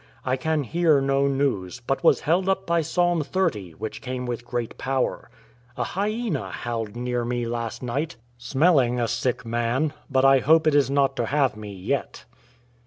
[0.25, 4.43] —I can hear no news, but was held up by Psalm xxx, which came with
[4.47, 5.29] gi'eat power.
[5.77, 9.45] A hyena howled near me last night, 131 ESCAPE OF A rORTER smelling a sick
[9.45, 12.25] man, but I hope it is not to have me yet."